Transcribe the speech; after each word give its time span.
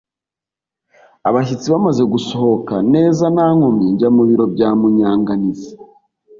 Abashyitsi 1.27 1.67
bamaze 1.73 2.03
gusohoka 2.13 2.73
neza 2.93 3.23
nta 3.35 3.47
nkomyi 3.55 3.87
njya 3.93 4.09
mu 4.15 4.23
biro 4.29 4.45
bya 4.53 4.69
Munyanganizi 4.79 5.71